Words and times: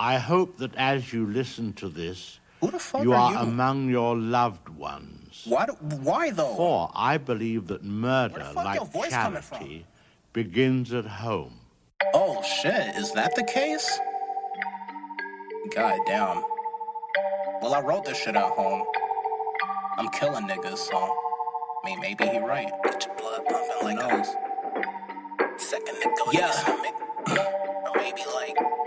I 0.00 0.16
hope 0.16 0.56
that 0.56 0.74
as 0.76 1.12
you 1.12 1.26
listen 1.26 1.74
to 1.74 1.88
this, 1.90 2.40
Who 2.62 2.70
the 2.70 2.78
fuck 2.78 3.02
you 3.02 3.12
are 3.12 3.20
are 3.20 3.32
you? 3.32 3.38
among 3.50 3.90
your 3.90 4.16
loved 4.16 4.70
ones. 4.70 5.42
Why? 5.44 5.66
Do, 5.66 5.72
why 5.72 6.30
though? 6.30 6.54
For 6.56 6.90
I 6.94 7.18
believe 7.18 7.66
that 7.66 7.84
murder, 7.84 8.50
like 8.56 8.76
your 8.76 8.86
voice 8.86 9.10
coming 9.10 9.42
from? 9.42 9.58
charity, 9.58 9.86
begins 10.32 10.94
at 10.94 11.04
home. 11.04 11.60
Oh 12.14 12.42
shit, 12.42 12.96
is 12.96 13.12
that 13.12 13.34
the 13.36 13.44
case? 13.44 14.00
God 15.74 15.98
damn. 16.06 16.42
Well, 17.60 17.74
I 17.74 17.80
wrote 17.80 18.06
this 18.06 18.16
shit 18.16 18.34
at 18.36 18.42
home. 18.42 18.84
I'm 19.98 20.08
killing 20.08 20.48
niggas, 20.48 20.78
so 20.78 20.96
I 20.96 21.86
mean, 21.86 22.00
maybe 22.00 22.24
he 22.26 22.38
right. 22.38 22.70
Get 22.84 23.04
your 23.04 23.14
blood 23.16 23.42
pumping 23.46 23.82
like 23.82 23.96
knows. 23.98 24.28
Second 25.58 25.96
nigga, 26.02 26.32
yeah. 26.32 26.56
Or 27.90 28.00
maybe 28.00 28.22
like, 28.34 28.56
maybe 28.56 28.64
like 28.66 28.79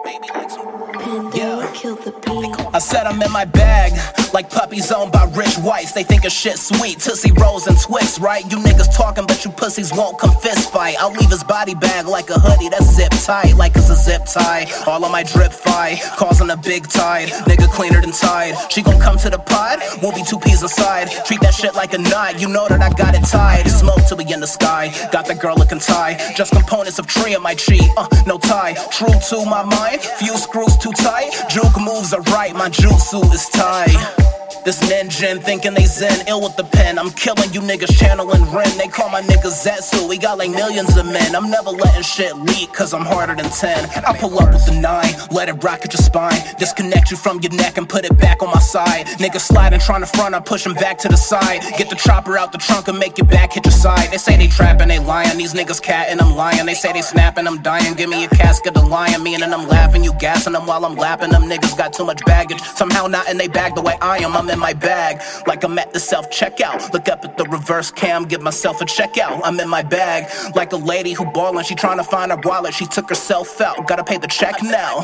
I 2.74 2.80
said 2.80 3.06
I'm 3.06 3.22
in 3.22 3.32
my 3.32 3.46
bag, 3.46 3.94
like 4.34 4.50
puppies 4.50 4.92
owned 4.92 5.12
by 5.12 5.26
rich 5.36 5.56
whites. 5.58 5.92
They 5.92 6.04
think 6.04 6.26
a 6.26 6.30
shit 6.30 6.58
sweet, 6.58 7.00
Tootsie 7.00 7.32
Rolls 7.34 7.68
and 7.68 7.80
Twix, 7.80 8.20
right? 8.20 8.44
You 8.50 8.58
niggas 8.58 8.96
talking, 8.96 9.26
but 9.28 9.46
you 9.46 9.52
pussies 9.52 9.92
won't 9.94 10.18
come 10.20 10.36
fist 10.38 10.72
fight. 10.72 10.96
I'll 11.00 11.12
leave 11.12 11.30
his 11.30 11.44
body 11.44 11.76
bag 11.76 12.08
like 12.08 12.32
a 12.32 12.40
hoodie 12.40 12.70
that's 12.70 12.96
zip 12.96 13.12
tight, 13.12 13.54
like 13.56 13.76
it's 13.76 13.90
a 13.92 13.96
zip 13.96 14.26
tie. 14.26 14.66
All 14.88 15.06
of 15.06 15.12
my 15.12 15.22
drip 15.22 15.52
fight, 15.52 16.02
causing 16.18 16.43
a 16.54 16.58
big 16.58 16.88
tide. 16.88 17.30
Nigga 17.50 17.68
cleaner 17.68 18.00
than 18.00 18.12
tide. 18.12 18.54
She 18.72 18.84
gon' 18.84 19.00
come 19.02 19.18
to 19.18 19.30
the 19.30 19.40
pod, 19.40 19.80
we'll 20.02 20.14
be 20.14 20.24
two 20.24 20.40
peas 20.40 20.62
inside. 20.62 21.10
Treat 21.26 21.42
that 21.42 21.54
shit 21.54 21.74
like 21.74 21.94
a 21.94 21.98
knot, 21.98 22.40
you 22.40 22.48
know 22.48 22.68
that 22.68 22.80
I 22.80 22.90
got 22.92 23.16
it 23.16 23.26
tied. 23.26 23.68
Smoke 23.68 24.06
till 24.08 24.18
we 24.18 24.32
in 24.32 24.40
the 24.40 24.48
sky, 24.48 24.94
got 25.12 25.26
that 25.26 25.40
girl 25.40 25.56
looking 25.56 25.80
tie. 25.80 26.14
Just 26.36 26.54
components 26.54 27.00
of 27.00 27.08
tree 27.08 27.34
in 27.34 27.42
my 27.42 27.56
chi, 27.56 27.80
uh, 27.98 28.08
no 28.28 28.38
tie. 28.38 28.74
True 28.92 29.18
to 29.30 29.46
my 29.46 29.64
mind, 29.64 30.02
few 30.02 30.38
screws 30.38 30.78
too 30.78 30.92
tight. 30.92 31.32
Juke 31.50 31.80
moves 31.82 32.14
are 32.14 32.22
right, 32.34 32.54
my 32.54 32.70
jutsu 32.70 33.22
is 33.34 33.50
tight. 33.50 34.23
This 34.66 34.80
ninja 34.80 35.44
thinking 35.44 35.74
they 35.74 35.84
zen, 35.84 36.26
ill 36.28 36.42
with 36.42 36.56
the 36.56 36.64
pen. 36.64 36.98
I'm 36.98 37.10
killing 37.12 37.52
you 37.52 37.60
niggas 37.60 37.98
channeling 38.00 38.44
Ren. 38.56 38.78
They 38.78 38.88
call 38.88 39.10
my 39.10 39.22
niggas 39.22 39.66
Zetsu. 39.66 40.08
We 40.08 40.18
got 40.18 40.38
like 40.38 40.52
millions 40.52 40.96
of 40.96 41.06
men. 41.06 41.36
I'm 41.36 41.50
never 41.52 41.70
letting 41.70 42.02
shit 42.04 42.34
leak, 42.38 42.72
cause 42.72 42.94
I'm 42.94 43.04
harder 43.04 43.36
than 43.36 43.50
10. 43.50 43.90
I 44.06 44.18
pull 44.18 44.40
up 44.40 44.54
with 44.54 44.66
the 44.66 44.80
nine, 44.80 45.14
let 45.32 45.50
it 45.50 45.62
rock 45.64 45.82
at 45.84 45.94
your 45.94 46.02
spine. 46.02 46.40
Disconnect 46.58 47.12
you 47.12 47.18
from 47.18 47.42
your 47.42 47.52
neck 47.52 47.78
and 47.78 47.90
put 47.90 48.06
it 48.06 48.18
back 48.18 48.42
on 48.42 48.52
my 48.52 48.60
side. 48.60 49.08
Niggas 49.20 49.42
sliding, 49.42 49.82
trying 49.82 50.00
to 50.00 50.08
front, 50.08 50.34
I 50.34 50.40
push 50.40 50.66
'em 50.66 50.76
back 50.76 50.98
to 51.00 51.10
the 51.10 51.18
side. 51.18 51.60
Get 51.78 51.90
the 51.90 51.98
chopper 51.98 52.38
out 52.38 52.54
the 52.54 52.58
trunk 52.58 52.88
and 52.88 52.98
make 52.98 53.18
your 53.18 53.28
back 53.28 53.52
hit 53.54 53.66
your 53.66 53.74
side. 53.74 54.12
They 54.12 54.18
say 54.18 54.38
they 54.38 54.48
trapping, 54.48 54.88
they 54.88 55.00
lying. 55.00 55.38
These 55.38 55.54
niggas 55.54 55.82
catting, 55.82 56.22
I'm 56.22 56.38
lying. 56.38 56.66
They 56.66 56.76
say 56.76 56.94
they 56.94 57.02
snapping, 57.02 57.48
I'm 57.48 57.62
dying. 57.62 57.96
Give 57.96 58.10
me 58.10 58.24
a 58.24 58.30
casket 58.30 58.78
of 58.78 58.88
lion. 58.88 59.24
Me 59.24 59.36
and 59.36 59.44
I'm 59.44 59.68
laughing, 59.68 60.06
you 60.06 60.14
gassing 60.14 60.54
them 60.54 60.66
while 60.68 60.86
I'm 60.86 60.96
lapping 60.96 61.32
them. 61.32 61.50
Niggas 61.50 61.78
got 61.78 61.92
too 61.92 62.06
much 62.06 62.24
baggage. 62.26 62.62
Somehow 62.76 63.08
not 63.08 63.28
in 63.30 63.38
they 63.38 63.50
bag 63.50 63.76
the 63.76 63.82
way 63.82 63.98
I 64.02 64.20
am. 64.20 64.38
I'm 64.38 64.53
in 64.54 64.60
my 64.60 64.74
bag, 64.74 65.22
like 65.48 65.64
I'm 65.64 65.78
at 65.78 65.92
the 65.92 66.00
self 66.00 66.30
checkout. 66.30 66.94
Look 66.94 67.10
up 67.10 67.26
at 67.26 67.38
the 67.38 67.44
reverse 67.46 67.92
cam, 67.92 68.26
give 68.26 68.42
myself 68.42 68.80
a 68.80 68.86
checkout. 68.86 69.42
I'm 69.44 69.60
in 69.60 69.68
my 69.68 69.82
bag, 69.82 70.30
like 70.56 70.72
a 70.72 70.78
lady 70.78 71.14
who 71.14 71.26
ballin'. 71.26 71.66
She 71.66 71.76
trying 71.76 71.98
to 71.98 72.04
find 72.04 72.32
her 72.32 72.40
wallet, 72.44 72.74
she 72.74 72.86
took 72.86 73.10
herself 73.10 73.60
out. 73.60 73.88
Gotta 73.88 74.04
pay 74.04 74.18
the 74.18 74.28
check 74.28 74.62
now. 74.62 75.00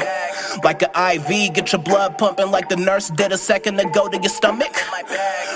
Like 0.63 0.83
an 0.83 0.91
IV, 1.15 1.53
get 1.53 1.73
your 1.73 1.81
blood 1.81 2.17
pumping 2.17 2.51
like 2.51 2.69
the 2.69 2.77
nurse 2.77 3.09
did 3.09 3.31
a 3.31 3.37
second 3.37 3.79
ago 3.79 4.07
to 4.07 4.17
your 4.17 4.29
stomach. 4.29 4.75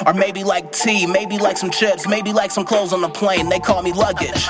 Or 0.06 0.14
maybe 0.14 0.44
like 0.44 0.72
tea, 0.72 1.06
maybe 1.06 1.38
like 1.38 1.58
some 1.58 1.70
chips, 1.70 2.08
maybe 2.08 2.34
like 2.34 2.52
some 2.52 2.66
clothes 2.66 2.92
on 2.92 3.02
the 3.02 3.10
plane. 3.10 3.48
They 3.50 3.60
call 3.60 3.84
me 3.84 3.94
luggage. 3.94 4.48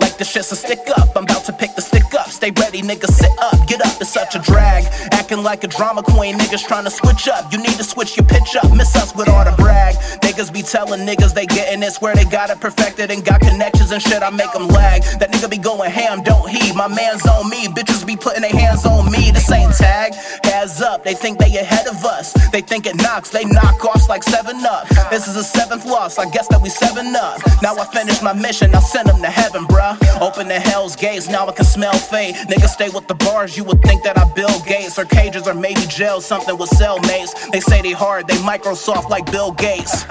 Like 0.00 0.18
the 0.18 0.24
shit's 0.24 0.50
a 0.52 0.56
stick 0.56 0.80
up, 0.98 1.16
I'm 1.16 1.24
about 1.24 1.44
to 1.44 1.52
pick 1.52 1.74
the 1.74 1.82
stick 1.82 2.12
up. 2.14 2.28
Stay 2.28 2.50
ready, 2.50 2.82
nigga, 2.82 3.06
sit 3.06 3.30
up, 3.38 3.68
get 3.68 3.80
up, 3.80 4.00
it's 4.00 4.10
such 4.10 4.34
a 4.34 4.40
drag. 4.40 4.84
Acting 5.26 5.42
like 5.42 5.64
a 5.64 5.66
drama 5.66 6.04
queen, 6.04 6.38
niggas 6.38 6.64
trying 6.68 6.84
to 6.84 6.90
switch 6.90 7.26
up. 7.26 7.52
You 7.52 7.58
need 7.58 7.74
to 7.78 7.82
switch 7.82 8.16
your 8.16 8.24
pitch 8.26 8.54
up, 8.62 8.70
miss 8.70 8.94
us 8.94 9.12
with 9.12 9.28
all 9.28 9.44
the 9.44 9.50
brag. 9.60 9.96
Niggas 10.22 10.52
be 10.52 10.62
telling 10.62 11.00
niggas 11.00 11.34
they 11.34 11.46
getting 11.46 11.82
it, 11.82 11.90
swear 11.90 12.14
they 12.14 12.22
got 12.24 12.48
it 12.48 12.60
perfected 12.60 13.10
and 13.10 13.24
got 13.24 13.40
connections 13.40 13.90
and 13.90 14.00
shit. 14.00 14.22
I 14.22 14.30
make 14.30 14.52
them 14.52 14.68
lag. 14.68 15.02
That 15.18 15.32
nigga 15.32 15.50
be 15.50 15.58
going 15.58 15.90
ham, 15.90 16.22
don't 16.22 16.48
he? 16.48 16.72
My 16.74 16.86
man's 16.86 17.26
on 17.26 17.50
me, 17.50 17.66
bitches 17.66 18.06
be 18.06 18.14
putting 18.14 18.42
their 18.42 18.54
hands 18.54 18.86
on 18.86 19.10
me. 19.10 19.32
This 19.32 19.50
ain't 19.50 19.74
tag, 19.74 20.14
hands 20.44 20.65
up, 20.86 21.04
they 21.04 21.14
think 21.14 21.38
they 21.38 21.52
ahead 21.58 21.86
of 21.86 22.04
us. 22.04 22.32
They 22.50 22.62
think 22.62 22.86
it 22.86 22.96
knocks, 22.96 23.30
they 23.30 23.44
knock 23.44 23.84
offs 23.84 24.08
like 24.08 24.22
7 24.22 24.64
up. 24.64 24.88
This 25.10 25.26
is 25.28 25.36
a 25.36 25.44
seventh 25.44 25.84
loss, 25.84 26.18
I 26.18 26.30
guess 26.30 26.46
that 26.48 26.62
we 26.62 26.70
7 26.70 27.14
up. 27.16 27.40
Now 27.62 27.74
I 27.76 27.84
finished 27.92 28.22
my 28.22 28.32
mission, 28.32 28.74
I'll 28.74 28.80
send 28.80 29.08
them 29.08 29.20
to 29.22 29.30
heaven, 29.30 29.66
bruh. 29.66 29.96
Open 30.20 30.48
the 30.48 30.60
hell's 30.60 30.96
gates, 30.96 31.28
now 31.28 31.46
I 31.46 31.52
can 31.52 31.64
smell 31.64 31.92
fate. 31.92 32.36
Niggas 32.48 32.70
stay 32.70 32.88
with 32.88 33.08
the 33.08 33.14
bars, 33.14 33.56
you 33.56 33.64
would 33.64 33.82
think 33.82 34.04
that 34.04 34.16
I 34.16 34.24
Bill 34.34 34.62
Gates. 34.66 34.98
Or 34.98 35.04
cages, 35.04 35.48
or 35.48 35.54
maybe 35.54 35.80
jail, 35.88 36.20
something 36.20 36.56
with 36.56 36.70
cellmates. 36.70 37.32
They 37.50 37.60
say 37.60 37.82
they 37.82 37.92
hard, 37.92 38.28
they 38.28 38.36
Microsoft 38.36 39.08
like 39.10 39.30
Bill 39.32 39.52
Gates. 39.52 40.04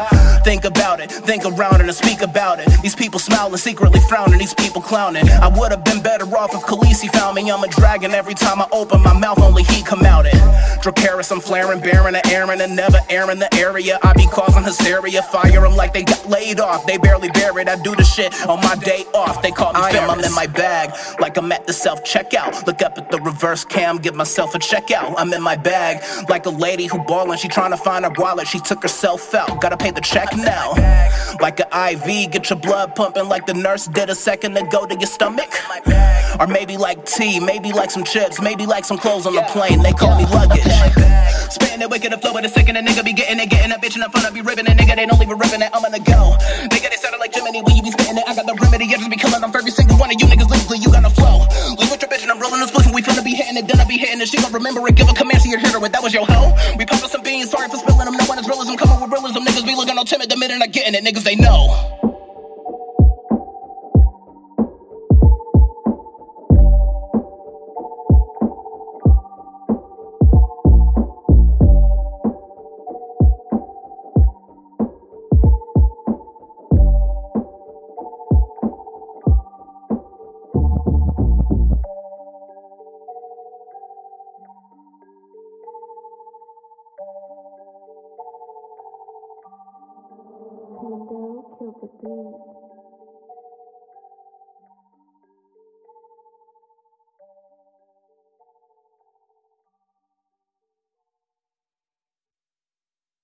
Think 0.43 0.65
about 0.65 0.99
it, 0.99 1.11
think 1.11 1.45
around 1.45 1.81
it, 1.81 1.87
and 1.87 1.95
speak 1.95 2.21
about 2.21 2.59
it. 2.59 2.67
These 2.81 2.95
people 2.95 3.19
smiling, 3.19 3.57
secretly 3.57 4.01
frowning, 4.09 4.39
these 4.39 4.53
people 4.53 4.81
clowning. 4.81 5.27
I 5.29 5.47
would 5.47 5.71
have 5.71 5.83
been 5.83 6.01
better 6.01 6.25
off 6.37 6.53
if 6.53 6.61
Khaleesi 6.61 7.09
found 7.13 7.35
me. 7.35 7.49
I'm 7.49 7.63
a 7.63 7.67
dragon 7.67 8.11
every 8.11 8.33
time 8.33 8.61
I 8.61 8.67
open 8.71 9.01
my 9.01 9.17
mouth, 9.17 9.39
only 9.39 9.63
he 9.63 9.81
come 9.83 10.03
out 10.05 10.25
it. 10.25 10.35
Dracarys, 10.81 11.31
I'm 11.31 11.39
flaring, 11.39 11.79
bearing 11.79 12.15
and 12.15 12.25
airing, 12.27 12.61
and 12.61 12.75
never 12.75 12.99
airing 13.09 13.39
the 13.39 13.53
area. 13.55 13.99
I 14.03 14.13
be 14.13 14.27
causing 14.27 14.63
hysteria, 14.63 15.21
fire 15.23 15.61
them 15.61 15.75
like 15.75 15.93
they 15.93 16.03
got 16.03 16.27
laid 16.29 16.59
off. 16.59 16.85
They 16.85 16.97
barely 16.97 17.29
bear 17.29 17.57
it, 17.59 17.67
I 17.67 17.75
do 17.81 17.95
the 17.95 18.03
shit 18.03 18.33
on 18.47 18.61
my 18.61 18.75
day 18.75 19.05
off. 19.13 19.41
They 19.41 19.51
call 19.51 19.73
me 19.73 19.79
I 19.79 19.89
am, 19.91 20.09
I'm 20.09 20.19
in 20.19 20.33
my 20.33 20.47
bag, 20.47 20.91
like 21.19 21.37
I'm 21.37 21.51
at 21.51 21.67
the 21.67 21.73
self 21.73 22.03
checkout. 22.03 22.65
Look 22.67 22.81
up 22.81 22.97
at 22.97 23.11
the 23.11 23.19
reverse 23.21 23.65
cam, 23.65 23.97
give 23.97 24.15
myself 24.15 24.55
a 24.55 24.59
checkout. 24.59 25.15
I'm 25.17 25.33
in 25.33 25.41
my 25.41 25.55
bag, 25.55 26.03
like 26.29 26.45
a 26.45 26.49
lady 26.51 26.85
who 26.85 27.03
ballin', 27.05 27.37
she 27.37 27.47
trying 27.47 27.71
to 27.71 27.77
find 27.77 28.05
her 28.05 28.11
wallet, 28.17 28.47
she 28.47 28.59
took 28.59 28.81
herself 28.83 29.33
out. 29.33 29.61
Gotta 29.61 29.77
pay 29.77 29.91
the 29.91 30.01
check 30.01 30.35
now. 30.35 30.71
Like 31.41 31.59
an 31.59 31.67
IV, 31.93 32.31
get 32.31 32.49
your 32.49 32.59
blood 32.59 32.95
pumping 32.95 33.27
like 33.27 33.45
the 33.45 33.53
nurse 33.53 33.87
did 33.87 34.09
a 34.09 34.15
second 34.15 34.57
ago 34.57 34.85
to 34.85 34.95
your 34.95 35.07
stomach. 35.07 35.51
Or 36.39 36.47
maybe 36.47 36.77
like 36.77 37.05
tea, 37.05 37.39
maybe 37.39 37.71
like 37.71 37.91
some 37.91 38.03
chips, 38.03 38.41
maybe 38.41 38.65
like 38.65 38.85
some 38.85 38.97
clothes 38.97 39.25
on 39.25 39.35
the 39.35 39.43
plane. 39.43 39.81
They 39.81 39.93
call 39.93 40.17
me 40.17 40.25
luggage. 40.25 40.54
Spitting 41.51 41.81
it 41.81 41.89
wicked, 41.89 42.11
the 42.11 42.17
flow 42.17 42.33
with 42.33 42.45
a 42.45 42.49
second, 42.49 42.77
a 42.77 42.81
nigga 42.81 43.03
be 43.03 43.13
getting 43.13 43.39
it, 43.39 43.49
getting 43.49 43.71
a 43.71 43.77
bitch 43.79 43.95
in 43.95 44.01
the 44.01 44.09
front, 44.09 44.25
I 44.25 44.31
be 44.31 44.41
ripping 44.41 44.67
it, 44.67 44.77
nigga. 44.77 44.95
They 44.95 45.05
don't 45.05 45.19
leave 45.19 45.29
it 45.29 45.37
ripping 45.37 45.61
it, 45.61 45.69
I'm 45.73 45.81
gonna 45.81 45.99
go. 45.99 46.35
Nigga, 46.71 46.87
they 46.89 46.99
sounded 46.99 47.19
like 47.19 47.33
Jiminy 47.33 47.61
when 47.61 47.75
you 47.75 47.83
be 47.83 47.91
spitting 47.91 48.17
it. 48.17 48.25
I 48.27 48.35
got 48.35 48.45
the 48.45 48.55
remedy, 48.55 48.91
I 48.91 48.97
just 48.97 49.09
be 49.09 49.17
them 49.17 49.51
for 49.51 49.59
every 49.59 49.71
single 49.71 49.97
one 49.97 50.09
of 50.09 50.17
you 50.19 50.27
niggas. 50.27 50.49
Lyrically, 50.49 50.79
you 50.79 50.91
got 50.91 51.03
no 51.03 51.11
flow. 51.11 51.47
Leave 51.77 51.91
with 51.91 52.01
your 52.01 52.09
bitch 52.09 52.23
and 52.23 52.31
I'm 52.31 52.39
rolling 52.39 52.59
this 52.59 52.69
split, 52.69 52.87
we 52.93 53.01
finna 53.01 53.23
be 53.23 53.35
hitting 53.35 53.57
it, 53.57 53.67
then 53.67 53.79
I 53.79 53.85
be 53.85 53.97
hitting 53.97 54.21
it. 54.21 54.27
She 54.27 54.37
gon' 54.37 54.51
remember 54.51 54.81
it, 54.87 54.95
give 54.95 55.09
a 55.09 55.13
command 55.13 55.41
to 55.43 55.49
your 55.49 55.59
hitter 55.59 55.79
with 55.79 55.91
that 55.91 56.03
was 56.03 56.13
your 56.13 56.25
hoe. 56.25 56.55
We 56.77 56.85
poppin' 56.85 57.09
some 57.09 57.23
beans, 57.23 57.51
sorry 57.51 57.69
for 57.69 57.77
spilling 57.77 58.05
them. 58.05 58.15
No 58.15 58.25
one 58.25 58.39
is 58.39 58.47
realism, 58.47 58.75
coming 58.75 58.99
with 58.99 59.11
realism. 59.11 59.43
Niggas 59.43 59.65
be 59.65 59.75
looking 59.75 59.97
all 59.97 60.05
timid 60.05 60.29
the 60.29 60.37
minute 60.37 60.61
I 60.61 60.67
getting 60.67 60.95
it, 60.95 61.03
niggas 61.03 61.23
they 61.23 61.35
know. 61.35 61.94
Pandora 90.79 91.43
killed 91.57 91.75
the 91.81 91.89
beat. 92.01 92.54